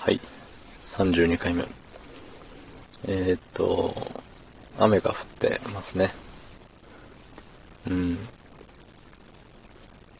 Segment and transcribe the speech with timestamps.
[0.00, 0.20] はい。
[0.80, 1.62] 32回目。
[3.04, 3.94] えー、っと、
[4.78, 6.10] 雨が降ってますね。
[7.86, 8.18] うん。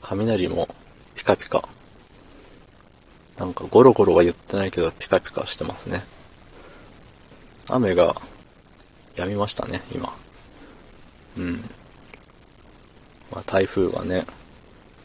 [0.02, 0.68] 雷も
[1.14, 1.66] ピカピカ。
[3.38, 6.02] なんかゴロゴロは言ってないけどピカピカしてますね。
[7.66, 8.14] 雨が
[9.16, 10.14] 止みましたね、今。
[11.38, 11.52] うん。
[13.32, 14.26] まあ台風がね、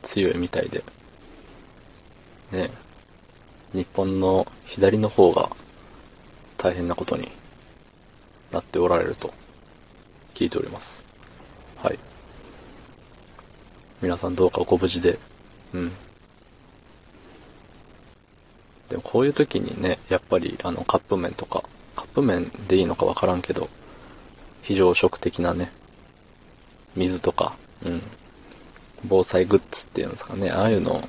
[0.01, 0.83] 強いみたいで。
[2.51, 2.84] ね。
[3.73, 5.49] 日本の左の方が
[6.57, 7.29] 大変なことに
[8.51, 9.33] なっておられると
[10.33, 11.05] 聞いております。
[11.81, 11.99] はい。
[14.01, 15.19] 皆さんどうかご無事で。
[15.73, 15.91] うん。
[18.89, 21.63] でもこういう時にね、やっぱりあのカップ麺とか、
[21.95, 23.69] カップ麺でいいのかわからんけど、
[24.61, 25.71] 非常食的なね、
[26.95, 28.01] 水とか、うん。
[29.07, 31.01] 防災グッズっていうんですかね、ああいうのを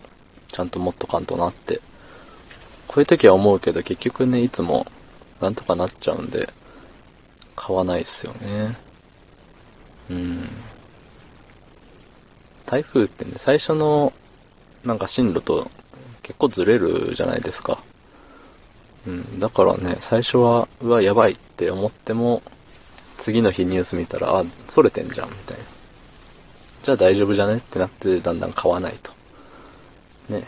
[0.49, 1.81] ちゃんと持っとかんとなって、
[2.97, 4.87] こういう時は思うけど結局ね、いつも
[5.39, 6.49] なんとかなっちゃうんで、
[7.55, 8.75] 買わないっすよね。
[10.09, 10.49] うん。
[12.65, 14.15] 台風ってね、最初の
[14.83, 15.71] なんか進路と
[16.23, 17.83] 結構ずれるじゃないですか。
[19.07, 19.41] うん。
[19.41, 22.43] だからね、最初は、うわ、やばいって思っても、
[23.19, 25.65] 次の日ニュース見たら、あ、それてんじゃん、みたいな。
[26.83, 27.59] じゃあ大丈夫じゃね？
[27.59, 29.13] ってなって、だんだん買わないと。
[30.31, 30.47] ね。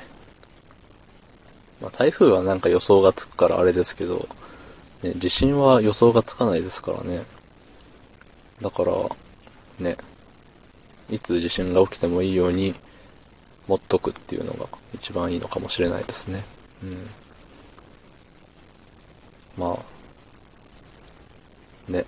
[1.80, 4.28] まあ、台風はなんか予想がつくからあれですけど、
[5.02, 7.24] ね、地震は予想がつかないですからね。
[8.60, 8.92] だから、
[9.78, 9.96] ね、
[11.10, 12.74] いつ地震が起きてもいいように
[13.68, 16.44] 持っとくっていうのが一番いいのかもしれないですね。
[16.82, 17.10] うん。
[19.56, 19.78] ま
[21.88, 22.04] あ、ね、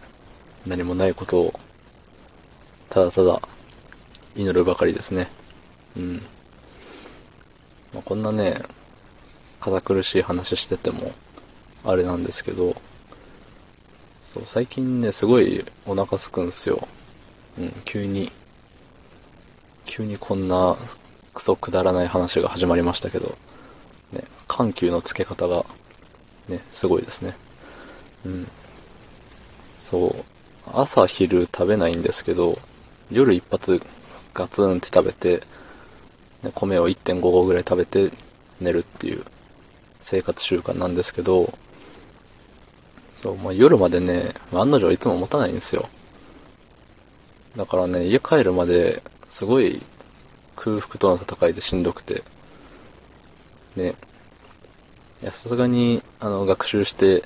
[0.67, 1.61] 何もないことを、
[2.89, 3.41] ただただ
[4.35, 5.29] 祈るばかりですね。
[5.97, 6.17] うん。
[7.93, 8.63] まあ、こんなね、
[9.61, 11.13] 堅苦しい話してても、
[11.85, 12.75] あれなんですけど、
[14.25, 16.87] そう、最近ね、すごいお腹すくんすよ。
[17.59, 18.31] うん、急に、
[19.87, 20.77] 急にこんな
[21.35, 23.37] クソくだらない話が始まりましたけど、
[24.13, 25.65] ね、緩急のつけ方が、
[26.49, 27.37] ね、すごいですね。
[28.25, 28.49] うん。
[29.81, 30.25] そう、
[30.73, 32.59] 朝昼食べないんですけど、
[33.11, 33.83] 夜一発
[34.33, 35.43] ガツンって食べて、
[36.43, 38.13] ね、米を1.5合ぐらい食べて
[38.61, 39.25] 寝るっていう
[40.01, 41.53] 生活習慣なんですけど、
[43.17, 45.89] そう、まあ、夜までね、案の定いつも持たないんですよ。
[47.57, 49.83] だからね、家帰るまで、すごい
[50.57, 52.23] 空腹との戦いでしんどくて、
[53.77, 53.95] ね、
[55.23, 57.25] いや、さすがに、あの、学習して、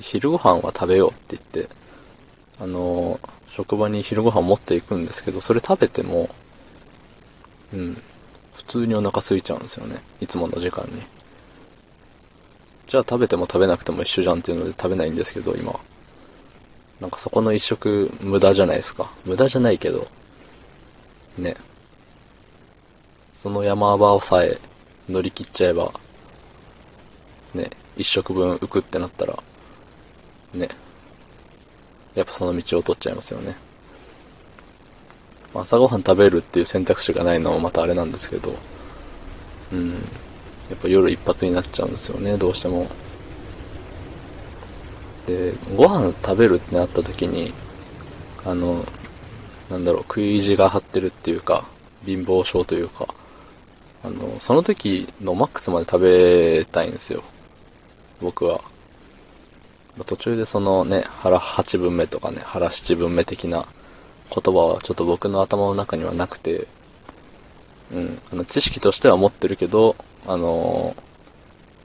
[0.00, 1.74] 昼ご飯は食べようって言って、
[2.60, 6.28] あの、職場に昼ご飯持っていくんですけど、それ食べても、
[7.72, 8.02] うん、
[8.54, 9.96] 普通にお腹空いちゃうんですよね。
[10.20, 11.02] いつもの時間に。
[12.88, 15.78] じゃあ食べても食べなくても一緒じゃんっていうので食べないんですけど、今。
[17.00, 19.12] なんかそこの一食無駄じゃないですか。
[19.26, 20.08] 無駄じゃないけど、
[21.36, 21.54] ね。
[23.36, 24.58] その山場をさえ
[25.08, 25.92] 乗り切っちゃえば、
[27.54, 29.38] ね、一食分浮くってなったら、
[30.54, 30.68] ね。
[32.14, 33.54] やっぱその道を取っちゃいますよね。
[35.54, 38.54] 朝ごはん食べるっていう選択肢がないのもまたあれなんですけど、
[39.72, 40.02] うん。
[40.70, 42.88] やっぱ夜一発になっちゃうんですよね、どうしても。
[45.26, 47.52] で、ご飯食べるってなった時に、
[48.44, 48.84] あの、
[49.70, 51.64] なんだろう、食い意地が張ってるっていうか、
[52.04, 53.06] 貧乏症というか、
[54.02, 57.22] あの、その時のマックスまで食べたいんですよ。
[58.20, 58.60] 僕は。
[60.06, 63.66] 途中でそのね、腹8分目とかね、腹7分目的な
[64.30, 66.68] 言葉はちょっと僕の頭の中にはなくて、
[67.92, 69.96] うん、あの、知識としては持ってるけど、
[70.26, 70.94] あの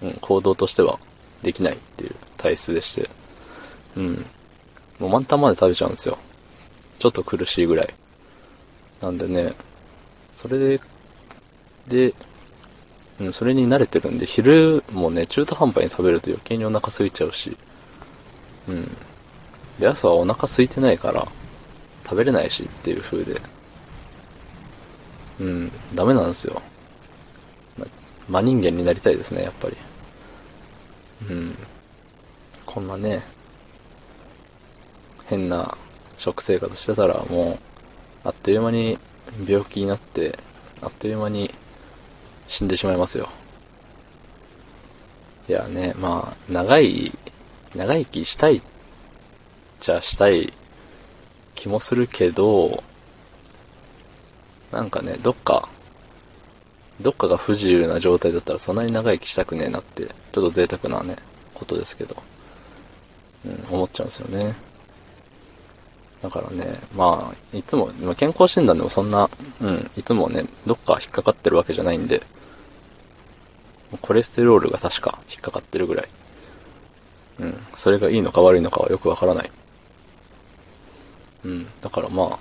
[0.01, 0.99] ー、うん、行動としては
[1.41, 3.09] できないっていう体質でして、
[3.95, 4.25] うん。
[4.99, 6.17] もう満タンまで食べちゃうんですよ。
[6.99, 7.93] ちょっと苦しいぐらい。
[9.01, 9.53] なんでね、
[10.31, 10.81] それで、
[11.87, 12.13] で、
[13.19, 17.57] うん、それに慣れてるんで、昼もね、中途半端に食べると余計にお腹空いちゃうし、
[18.67, 18.89] うん。
[19.79, 21.27] で、朝はお腹空いてないから、
[22.03, 23.41] 食べれないしっていう風で、
[25.39, 26.61] うん、ダメなんですよ。
[28.29, 29.77] 真人間になりたいですね、やっぱり。
[31.29, 31.57] うん。
[32.65, 33.23] こんなね、
[35.25, 35.77] 変な
[36.17, 37.59] 食生活してたらも
[38.23, 38.97] う、あっという間に
[39.47, 40.37] 病気になって、
[40.81, 41.53] あっという間に
[42.47, 43.29] 死んでしまいますよ。
[45.49, 47.11] いやね、まあ、長い、
[47.75, 48.61] 長生きしたい、
[49.79, 50.53] じゃしたい
[51.55, 52.83] 気もするけど、
[54.71, 55.67] なんかね、どっか、
[57.03, 61.17] どっかが不自由な状態だったらそんなに長生きしたくねえなって、ちょっと贅沢なね、
[61.53, 62.15] ことですけど、
[63.45, 64.55] うん、思っちゃうんですよね。
[66.21, 69.29] だからね、まあ、いつも、健康診断でもそんな、
[69.61, 72.23] うん、いつもね、どっか引っかかってるわけじゃないんで、
[74.01, 76.07] コレステロールが確か引っかかってるぐらい。
[77.39, 79.51] うん、それがいいのか悪いのかはよくわからない。
[81.43, 82.39] うん、だからまあ、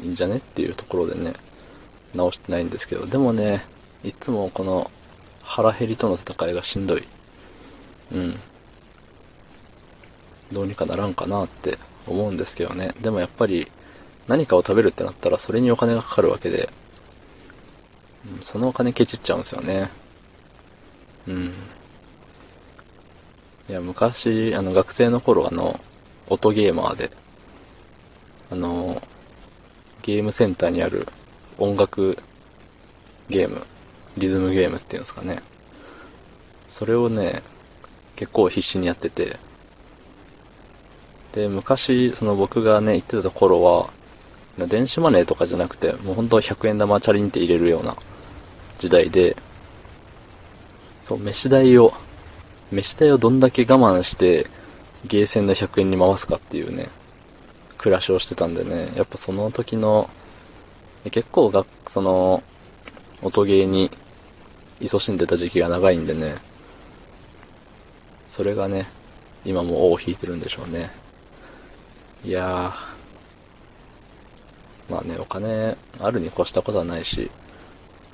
[0.00, 1.32] いいんじゃねっていうところでね、
[2.14, 3.62] 直してないんですけど、でもね、
[4.04, 4.90] いつもこの
[5.42, 7.04] 腹減りとの戦いがしんどい。
[8.12, 8.38] うん。
[10.52, 12.92] どうにかならんかなって思うんですけどね。
[13.00, 13.70] でもやっぱり
[14.28, 16.68] 何かを食べるってなったらそれにお金がかかるわけで、
[18.36, 19.90] うん、そのお金ケチっちゃうんですよね。
[21.26, 21.52] うん。
[23.68, 25.80] いや、昔、あの、学生の頃、あの、
[26.28, 27.10] 音ゲーマーで、
[28.50, 29.00] あの、
[30.02, 31.06] ゲームセンターにある
[31.62, 32.18] 音楽
[33.28, 33.64] ゲーム、
[34.18, 35.38] リズムゲームっていうんですかね。
[36.68, 37.42] それをね、
[38.16, 39.36] 結構必死にやってて、
[41.32, 43.90] で、昔、その僕がね、行ってた頃は、
[44.68, 47.96] 電子マネーとかじゃなくて、もう本当100円玉チャリンって入れるような
[48.78, 49.36] 時代で、
[51.00, 51.92] そう、飯代を、
[52.72, 54.48] 飯代をどんだけ我慢して、
[55.06, 56.88] ゲーセンで100円に回すかっていうね、
[57.78, 60.10] 暮らしをしてたんでね、やっぱその時の、
[61.10, 62.42] 結構が、その、
[63.22, 63.90] 音ゲーに、
[64.80, 66.36] 勤しんでた時期が長いんでね、
[68.28, 68.86] それがね、
[69.44, 70.90] 今も尾を引いてるんでしょうね。
[72.24, 77.30] いやー、まあね、お金あるに越したことはないし、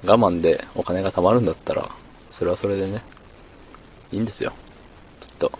[0.04, 1.88] 我慢でお金が貯まるんだったら、
[2.30, 3.02] それはそれでね、
[4.12, 4.52] いいんですよ。
[5.20, 5.52] きっと。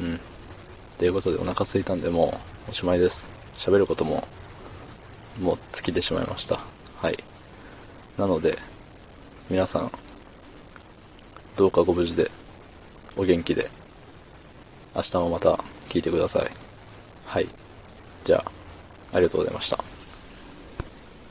[0.00, 0.20] うん。
[0.98, 2.38] ということでお腹空いたんでも
[2.68, 3.30] うおしまいです。
[3.56, 4.26] 喋ることも、
[5.38, 6.58] もう尽きてしまいました。
[6.96, 7.18] はい。
[8.18, 8.58] なので、
[9.48, 9.92] 皆さん、
[11.56, 12.30] どうかご無事で、
[13.16, 13.70] お元気で、
[14.94, 15.50] 明日もまた
[15.88, 16.50] 聞いてください。
[17.26, 17.48] はい。
[18.24, 19.89] じゃあ、ありがとうございました。